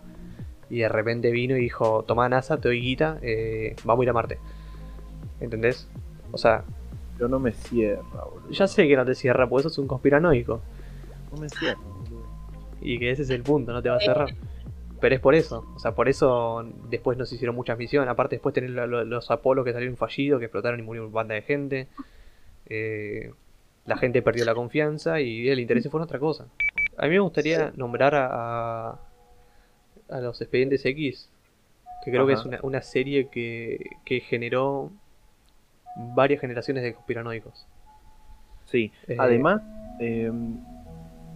[0.69, 4.11] y de repente vino y dijo, toma NASA, te doy guita, eh, vamos a ir
[4.11, 4.39] a Marte.
[5.41, 5.89] ¿Entendés?
[6.33, 6.65] O sea,
[7.17, 8.51] Pero no me cierra, boludo.
[8.51, 10.61] ya sé que no te cierra, porque sos un conspiranoico.
[11.33, 12.23] No me cierra, boludo.
[12.81, 14.29] Y que ese es el punto, no te va a cerrar.
[15.01, 18.09] Pero es por eso, o sea, por eso después no se hicieron muchas misiones.
[18.11, 21.13] Aparte, después tener lo- lo- los Apolos que salieron fallidos, que explotaron y murió una
[21.13, 21.89] banda de gente.
[22.67, 23.33] Eh,
[23.91, 26.47] la gente perdió la confianza y el interés fue en otra cosa.
[26.97, 28.91] A mí me gustaría nombrar a,
[30.09, 31.29] a, los Expedientes X,
[32.05, 34.91] que creo que es una, una serie que, que generó
[36.15, 37.67] varias generaciones de conspiranoicos.
[38.67, 39.61] Sí, Eh, además,
[39.99, 40.31] eh,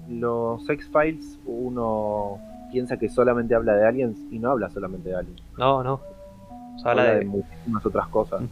[0.08, 2.38] los X-Files, uno
[2.70, 5.42] piensa que solamente habla de aliens y no habla solamente de aliens.
[5.58, 5.94] No, no.
[5.94, 7.18] O sea, Habla, habla de...
[7.20, 8.42] de, muchísimas otras cosas.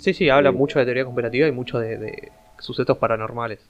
[0.00, 0.56] Sí, sí, habla Sí.
[0.58, 3.60] mucho de teoría conspirativa y mucho de, de sucesos paranormales.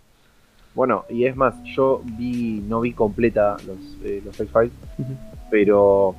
[0.75, 4.73] Bueno, y es más, yo vi, no vi completa los, eh, los X-Files,
[5.51, 6.15] pero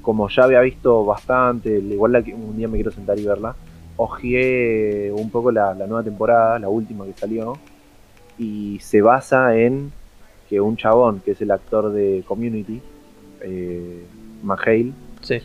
[0.00, 3.54] como ya había visto bastante, igual la que un día me quiero sentar y verla,
[3.96, 7.56] ojeé un poco la, la nueva temporada, la última que salió,
[8.38, 9.92] y se basa en
[10.48, 12.80] que un chabón, que es el actor de Community,
[13.42, 14.02] eh,
[14.42, 15.38] McHale, Sí.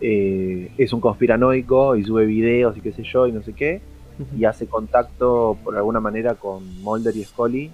[0.00, 3.80] eh, es un conspiranoico y sube videos y qué sé yo y no sé qué,
[4.36, 7.70] Y hace contacto por alguna manera con Mulder y Scully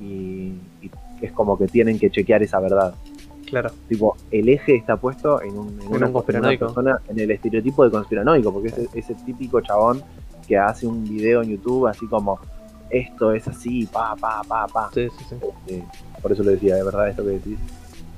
[0.00, 0.90] y, y
[1.22, 2.94] es como que tienen que chequear esa verdad.
[3.46, 3.70] Claro.
[3.88, 6.64] Tipo, el eje está puesto en un, en En una, un conspiranoico.
[6.66, 10.02] en una persona, en el estereotipo de conspiranoico, porque es ese típico chabón
[10.46, 12.38] que hace un video en YouTube así como
[12.90, 14.90] esto es así, pa, pa, pa, pa.
[14.94, 15.36] Sí, sí, sí.
[15.68, 15.84] Eh,
[16.22, 17.58] por eso lo decía, de verdad, esto que decís,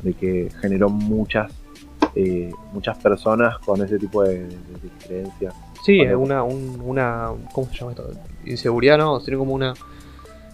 [0.03, 1.53] de que generó muchas
[2.17, 5.55] eh, muchas personas con ese tipo de, de- de creencias.
[5.85, 7.29] Sí, es una, un- una.
[7.53, 8.11] ¿Cómo se llama esto?
[8.45, 9.19] Inseguridad, ¿no?
[9.21, 9.75] Tiene como una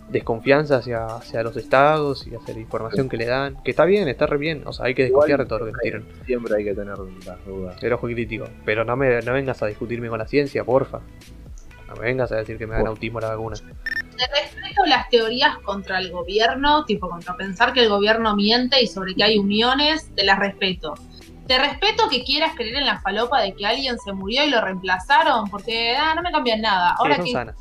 [0.08, 3.56] desconfianza hacia, hacia los estados y hacia la información que le dan.
[3.64, 4.62] Que está bien, está re bien.
[4.66, 6.04] O sea, hay que desconfiar de todo lo que nos tiran.
[6.24, 7.82] Siempre hay que tener las dudas.
[7.82, 8.44] El ojo crítico.
[8.64, 11.00] Pero no me no vengas a discutirme con la ciencia, porfa.
[11.88, 13.56] No me vengas a decir que me dan autismo la vacuna.
[13.56, 18.86] Te respeto las teorías contra el gobierno, tipo contra pensar que el gobierno miente y
[18.86, 20.94] sobre que hay uniones, te las respeto.
[21.46, 24.60] Te respeto que quieras creer en la falopa de que alguien se murió y lo
[24.60, 26.90] reemplazaron, porque ah, no me cambian nada.
[26.90, 27.52] Sí, Ahora son que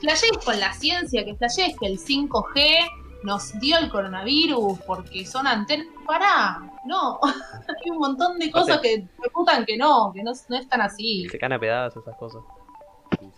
[0.00, 2.88] flashees con la ciencia, que flashees que el 5G
[3.22, 5.86] nos dio el coronavirus porque son antenas.
[6.06, 7.18] Pará, no.
[7.84, 11.28] Hay un montón de cosas que reputan que no, que no, no están así.
[11.30, 12.42] Se caen a pedazos esas cosas.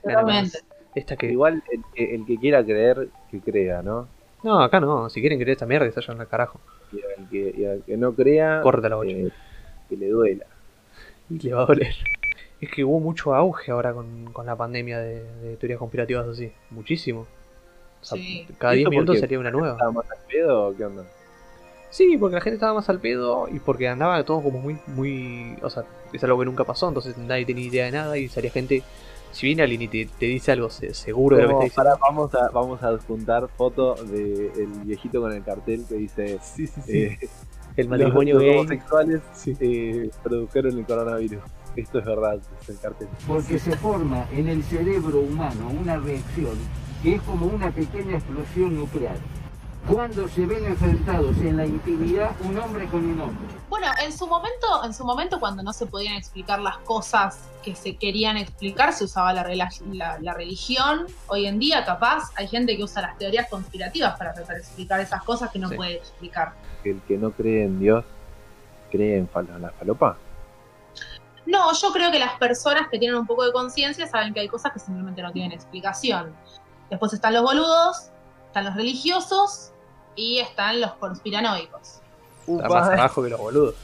[0.03, 0.59] Totalmente.
[0.95, 1.31] Esta que.
[1.31, 4.09] Igual el que, el que quiera creer, que crea, ¿no?
[4.43, 5.09] No, acá no.
[5.09, 6.61] Si quieren creer esta mierda, que se vayan al carajo.
[6.93, 9.11] Y al que, y al que no crea, Córrete la bocha.
[9.11, 9.33] eh,
[9.88, 10.46] que le duela.
[11.31, 11.94] Y le va a doler.
[12.61, 16.51] Es que hubo mucho auge ahora con, con la pandemia de, de teorías conspirativas así.
[16.70, 17.27] Muchísimo.
[18.01, 18.46] O sea, Sí.
[18.59, 19.72] Cada ¿Y 10 eso por minutos salía una nueva.
[19.74, 21.05] ¿Estaba más al pedo o qué onda?
[21.90, 25.57] Sí, porque la gente estaba más al pedo y porque andaba todo como muy, muy...
[25.62, 28.51] O sea, es algo que nunca pasó, entonces nadie tenía idea de nada y salía
[28.51, 28.83] gente...
[29.31, 31.98] Si viene alguien y te, te dice algo se- seguro de lo que está diciendo...
[32.01, 36.81] vamos a vamos a juntar foto del viejito con el cartel que dice Sí, sí,
[36.88, 37.18] eh,
[37.79, 38.59] El matrimonio los, los gay...
[38.59, 39.57] homosexuales Sí.
[39.61, 41.43] eh, produjeron el coronavirus.
[41.77, 43.09] Esto es verdad, es el cartel.
[43.27, 46.59] porque se forma en el cerebro humano una reacción
[47.03, 49.17] que es como una pequeña explosión nuclear.
[49.88, 53.47] Cuando se ven enfrentados en la intimidad un hombre con un hombre.
[53.71, 57.75] Bueno, en su momento, en su momento cuando no se podían explicar las cosas que
[57.77, 61.07] se querían explicar, se usaba la, la- la religión.
[61.29, 65.01] Hoy en día, capaz, hay gente que usa las teorías conspirativas para tratar de explicar
[65.01, 65.77] esas cosas que no Sí.
[65.77, 66.53] puede explicar.
[66.85, 68.05] El que no cree en Dios,
[68.91, 70.17] cree en fal- la falopa.
[71.47, 74.49] No, yo creo que las personas que tienen un poco de conciencia saben que hay
[74.49, 76.35] cosas que simplemente no tienen explicación.
[76.91, 78.11] Después están los boludos,
[78.47, 79.73] están los religiosos
[80.14, 82.01] y están los conspiranoicos.
[82.47, 83.75] Está más abajo que los boludos.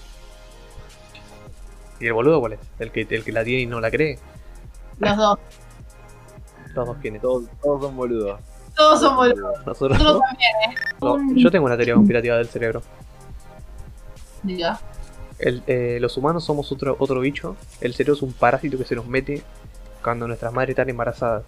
[2.01, 2.61] ¿Y el boludo cuál es?
[2.79, 4.19] ¿El que, el que la tiene y no la cree?
[4.99, 5.39] Los dos.
[6.75, 7.23] Los dos quiénes.
[7.23, 8.41] Todos, todos son boludos.
[8.77, 9.03] Todos.
[9.03, 10.21] Nosotros Nosotros no.
[10.21, 10.75] también, ¿eh?
[11.01, 12.83] No, Yo tengo una teoría conspirativa del cerebro.
[14.43, 14.79] Diga.
[15.39, 17.57] El- eh, los humanos somos otro, otro bicho.
[17.81, 19.43] El cerebro es un parásito que se nos mete
[20.03, 21.45] cuando nuestras madres están embarazadas.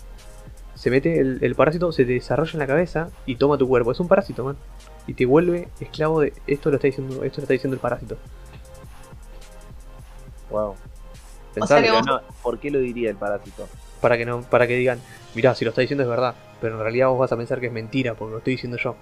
[0.74, 3.92] Se mete, el, el parásito se te desarrolla en la cabeza y toma tu cuerpo.
[3.92, 4.56] Es un parásito, man.
[5.06, 8.16] Y te vuelve esclavo de esto lo está diciendo, esto lo está diciendo el parásito.
[10.50, 10.74] Wow.
[11.66, 13.68] sea que Pero vos- no, ¿por qué lo diría el parásito?
[14.00, 15.00] Para que no, para que digan,
[15.34, 16.34] mirá, si lo está diciendo es verdad.
[16.66, 18.96] Pero en realidad vos vas a pensar que es mentira porque lo estoy diciendo yo.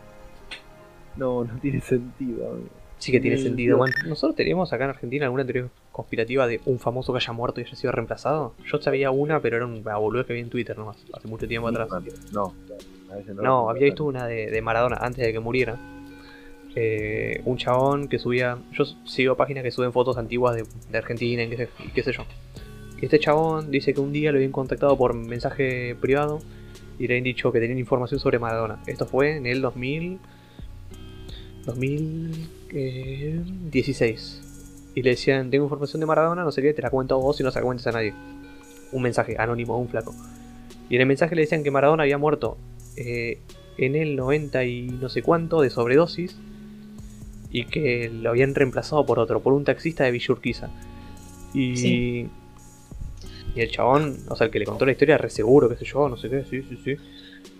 [1.16, 2.50] No, no tiene sentido.
[2.50, 2.68] amigo.
[2.98, 3.90] Sí que tiene sentido, man.
[4.06, 7.64] ¿Nosotros tenemos acá en Argentina alguna teoría conspirativa de un famoso que haya muerto y
[7.64, 8.52] haya sido reemplazado?
[8.70, 11.68] Yo sabía una, pero era un boludez que vi en Twitter nomás, hace mucho tiempo
[11.68, 11.88] atrás.
[12.32, 12.52] No,
[13.10, 13.42] a veces no.
[13.42, 15.78] No, había visto una de, de Maradona antes de que muriera.
[16.74, 18.58] Eh, un chabón que subía.
[18.72, 22.24] Yo sigo páginas que suben fotos antiguas de, de Argentina y qué, qué sé yo.
[23.00, 26.40] Y este chabón dice que un día lo habían contactado por mensaje privado
[26.98, 28.82] y le habían dicho que tenían información sobre Maradona.
[28.86, 30.18] Esto fue en el 2000.
[31.66, 34.40] 2016.
[34.94, 37.40] Y le decían: Tengo información de Maradona, no sé qué, te la cuento a vos
[37.40, 38.14] y no se la cuentes a nadie.
[38.92, 40.14] Un mensaje anónimo, un flaco.
[40.88, 42.58] Y en el mensaje le decían que Maradona había muerto
[42.96, 43.38] eh,
[43.78, 46.36] en el 90 y no sé cuánto de sobredosis
[47.50, 50.70] y que lo habían reemplazado por otro, por un taxista de Villa Urquiza.
[51.54, 52.28] Y.
[53.54, 55.84] y el chabón, o sea, el que le contó la historia, re seguro, qué sé
[55.84, 56.96] yo, no sé qué, sí, sí, sí.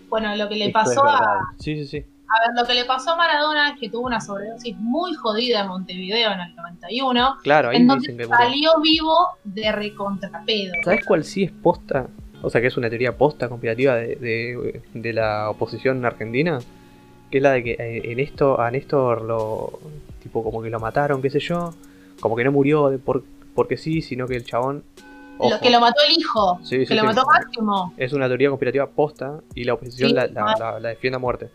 [0.09, 1.53] Bueno, lo que le Esto pasó a.
[1.59, 1.97] Sí, sí, sí.
[1.97, 5.61] a ver, lo que le pasó a Maradona es que tuvo una sobredosis muy jodida
[5.61, 8.37] en Montevideo en el 91, Claro, ahí en donde dicen que murió.
[8.45, 10.73] salió vivo de recontrapedo.
[10.83, 12.07] ¿Sabes cuál sí es posta?
[12.41, 16.59] O sea, que es una teoría posta conspirativa de, de, de la oposición argentina.
[17.31, 19.79] Que es la de que eh, en esto, a Néstor lo.
[20.21, 21.73] Tipo, como que lo mataron, qué sé yo.
[22.19, 23.23] Como que no murió de por,
[23.55, 24.83] porque sí, sino que el chabón.
[25.39, 27.07] Lo ojo, que lo mató el hijo, Sí, que sí, lo sí.
[27.07, 27.93] mató Máximo.
[27.97, 31.19] Es una teoría conspirativa posta y la oposición Sí, la, la- la- la defiende a
[31.19, 31.49] muerte.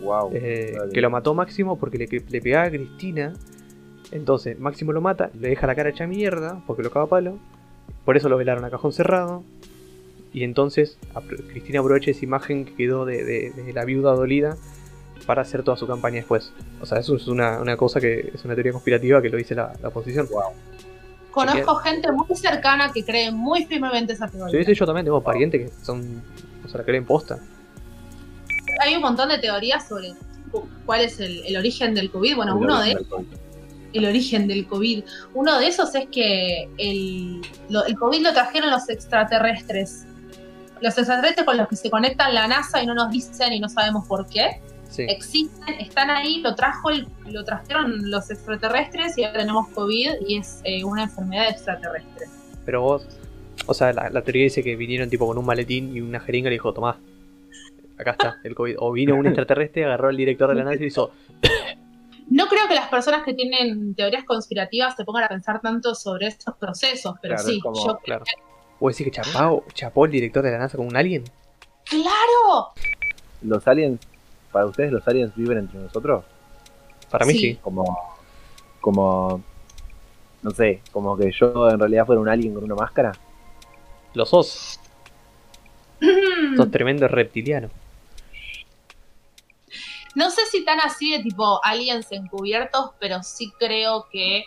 [0.00, 0.30] Wow.
[0.34, 3.32] Eh, que lo mató Máximo porque le, le pegaba a Cristina.
[4.12, 7.38] Entonces, Máximo lo mata, le deja la cara hecha mierda porque lo caga a palo.
[8.04, 9.42] Por eso lo velaron a cajón cerrado.
[10.32, 10.98] Y entonces
[11.50, 14.56] Cristina aprovecha esa imagen que quedó de, de- de la viuda dolida
[15.26, 16.52] para hacer toda su campaña después.
[16.80, 19.54] O sea, eso es una, una cosa que es una teoría conspirativa que lo dice
[19.56, 20.28] la, la oposición.
[21.36, 24.58] Conozco gente muy cercana que cree muy firmemente esa teoría.
[24.58, 26.22] Sí, sí, yo también tengo parientes que son.
[26.64, 27.38] O sea, la creen posta.
[28.80, 30.14] Hay un montón de teorías sobre
[30.50, 32.36] cu- cuál es el, el origen del COVID.
[32.36, 33.26] Bueno, El uno de COVID.
[33.92, 35.04] el origen del COVID.
[35.34, 40.04] Uno de esos es que el, lo- el COVID lo trajeron los extraterrestres.
[40.80, 43.68] Los extraterrestres con los que se conectan la NASA y no nos dicen y no
[43.68, 44.60] sabemos por qué.
[44.88, 45.02] Sí.
[45.08, 50.38] Existen, están ahí, lo trajo el- lo trajeron los extraterrestres y ahora tenemos COVID y
[50.38, 52.26] es eh, una enfermedad extraterrestre.
[52.64, 53.06] Pero vos.
[53.66, 56.48] O sea, la, la teoría dice que vinieron tipo con un maletín y una jeringa
[56.48, 56.98] y le dijo, tomá.
[57.98, 58.76] acá está, el COVID.
[58.78, 61.10] O vino un extraterrestre, agarró al director de la NASA y hizo.
[62.28, 66.26] No creo que las personas que tienen teorías conspirativas se pongan a pensar tanto sobre
[66.26, 68.24] estos procesos, pero Claro, sí, como- yo Claro.
[68.80, 71.24] ¿Vos decís que chapó, chapó el director de la NASA con un alien?
[71.88, 72.72] ¡Claro!
[73.42, 74.00] ¿Los aliens,
[74.56, 76.24] para ustedes los aliens viven entre nosotros?
[77.10, 77.38] Para mí Sí.
[77.40, 77.54] sí.
[77.56, 77.84] Como,
[78.80, 79.42] como,
[80.40, 83.12] no sé, como que yo en realidad fuera un alien con una máscara.
[84.14, 84.80] Lo sos.
[86.56, 87.68] Sos tremendo reptiliano.
[90.14, 94.42] No sé si tan así de tipo aliens encubiertos, pero sí creo que,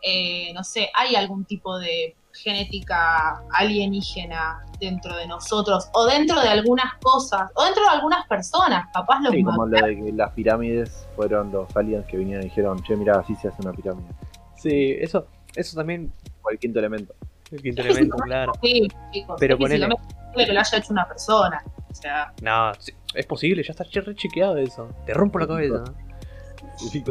[0.00, 6.48] eh, no sé, hay algún tipo de genética alienígena dentro de nosotros, o dentro de
[6.48, 10.30] algunas cosas, o dentro de algunas personas, capaz los Sí, como lo de que las
[10.32, 14.08] pirámides fueron los aliens que vinieron y dijeron, che, mira, así se hace una pirámide.
[14.56, 16.12] Sí, eso, eso también.
[16.42, 17.14] O el quinto elemento.
[17.50, 18.52] El quinto elemento, claro.
[18.62, 19.96] Sí, chicos, Pero es ponele-
[20.36, 21.62] que lo haya hecho una persona.
[21.90, 22.70] O sea, No,
[23.14, 24.88] es posible, ya está re chequeado eso.
[25.04, 25.82] Te rompo la cabeza.
[25.84, 27.10] No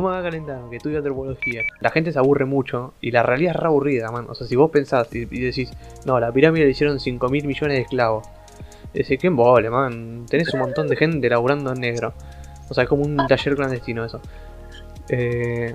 [0.00, 1.62] me hagas calentar, que estudio antropología.
[1.80, 4.26] La gente se aburre mucho y la realidad es re aburrida, man.
[4.28, 5.70] O sea, si vos pensás y, y decís,
[6.06, 8.26] no, la pirámide le hicieron 5 mil millones de esclavos.
[8.94, 10.26] Decís, qué embole, man.
[10.28, 12.14] Tenés un montón de gente laburando en negro.
[12.68, 14.20] O sea, es como un taller clandestino eso.
[15.08, 15.74] Eh,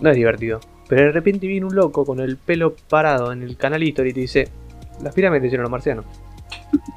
[0.00, 0.60] no es divertido.
[0.88, 4.12] Pero de repente viene un loco con el pelo parado en el canal History y
[4.12, 4.48] te dice,
[5.02, 6.04] las pirámides le hicieron los marcianos.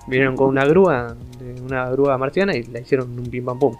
[0.08, 1.15] Vinieron con una grúa,
[1.63, 3.75] una grúa marciana y la hicieron un pim pam pum.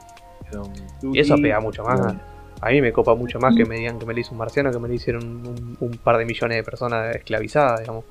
[1.14, 2.16] Y eso pega mucho más.
[2.62, 4.72] A mí me copa mucho más que me digan que me lo hizo un marciano
[4.72, 8.06] que me lo hicieron un, un par de millones de personas esclavizadas, digamos.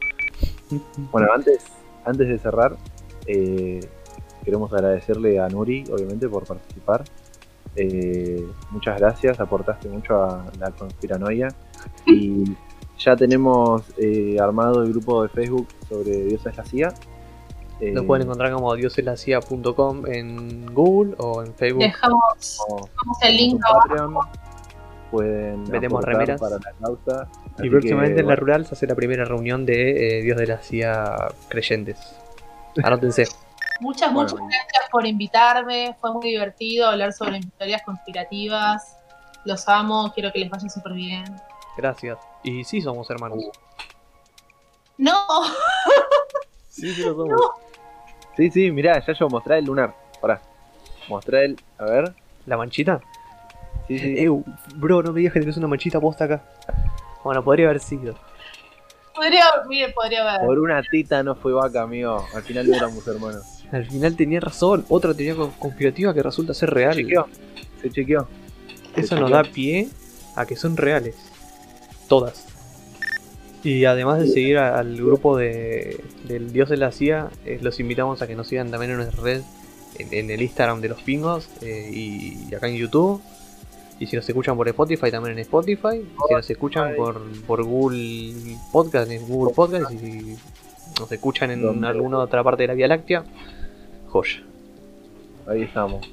[1.13, 1.65] Bueno, antes,
[2.05, 2.77] antes de cerrar,
[3.27, 3.81] eh,
[4.45, 7.05] queremos agradecerle a Nuri, obviamente, por participar.
[7.77, 11.49] Eh, muchas gracias, aportaste mucho a la conspiranoia.
[12.07, 12.45] Y
[12.99, 16.95] ya tenemos eh, armado el grupo de Facebook sobre Dioses la CIA.
[17.81, 21.83] Eh, Lo pueden encontrar como dioseslacia.com en Google o en Facebook.
[21.83, 22.59] dejamos,
[23.23, 23.89] el link abajo.
[23.89, 24.15] Patreon.
[25.11, 26.41] Pueden aportar remeras.
[26.41, 27.29] para la causa.
[27.59, 30.23] Y Así próximamente que, en la bueno, rural se hace la primera reunión de eh,
[30.23, 31.99] Dios de la CIA creyentes.
[32.83, 33.25] Anótense.
[33.81, 34.29] Muchas, Bueno.
[34.33, 35.97] muchas gracias por invitarme.
[36.01, 38.97] Fue muy divertido hablar sobre mis teorías conspirativas.
[39.45, 41.25] Los amo, quiero que les vaya súper bien.
[41.77, 42.19] Gracias.
[42.43, 43.45] Y sí somos hermanos.
[44.97, 45.15] No,
[46.69, 47.41] Sí, sí lo somos.
[48.39, 49.95] Sí, sí, mirá, ya yo mostré el lunar.
[50.21, 50.41] Pará.
[51.09, 51.57] Mostré el.
[51.77, 52.15] A ver.
[52.47, 53.01] ¿La manchita?
[53.89, 54.15] Sí, sí.
[54.19, 54.29] Eh,
[54.77, 56.43] bro, no me digas que tenés una manchita posta acá.
[57.25, 58.15] Bueno, podría haber sido.
[59.15, 60.47] podría, mire, podría haber.
[60.47, 62.25] Por una tita no fue vaca, amigo.
[62.35, 63.65] Al final no éramos hermanos.
[63.73, 64.87] Al final tenía razón.
[64.89, 66.95] Otra teoría con- conspirativa que resulta ser real.
[66.95, 67.27] Se chequeó.
[67.83, 68.29] Se chequeó.
[68.97, 69.89] Eso nos da pie
[70.37, 71.17] a que son reales.
[72.09, 72.47] Todas.
[73.69, 77.79] Y además de seguir a- al grupo de, del Dios de la CIA, eh, los
[77.81, 79.43] invitamos a que nos sigan también en nuestra red,
[79.99, 83.21] en, en el Instagram de los pingos eh, y, y acá en YouTube.
[84.01, 86.01] Y si nos escuchan por Spotify, también en Spotify.
[86.29, 88.33] Si nos escuchan por, por Google
[88.73, 89.91] Podcast, en Google Podcast.
[89.93, 90.37] Y si
[91.01, 93.25] nos escuchan en alguna otra parte de la Vía Láctea,
[94.07, 94.43] joya.
[95.49, 96.09] Ahí estamos.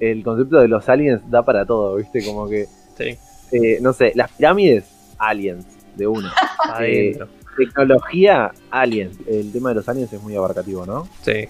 [0.00, 2.24] El concepto de los aliens da para todo, ¿viste?
[2.24, 2.66] Como que.
[2.96, 3.16] Sí,
[3.52, 4.84] eh, no sé, las pirámides,
[5.18, 6.32] aliens, de una.
[6.64, 7.28] adentro.
[7.56, 9.18] Tecnología, aliens.
[9.26, 11.08] El tema de los aliens es muy abarcativo, ¿no?
[11.22, 11.46] Sí.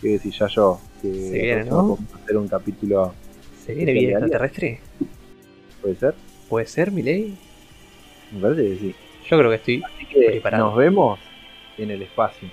[0.00, 0.80] Que decir ya yo.
[1.00, 1.98] Que Se viene, ¿no?
[2.22, 3.14] hacer un capítulo.
[3.64, 4.22] ¿Se viene ¿Es vida real?
[4.24, 4.80] extraterrestre?
[5.80, 6.14] ¿Puede ser?
[6.48, 7.36] ¿Puede ser, Miley?
[8.32, 8.94] Me parece que sí.
[9.30, 9.82] Yo creo que sí.
[9.84, 10.66] Así que Preparado.
[10.66, 11.18] nos vemos
[11.78, 12.48] en el espacio.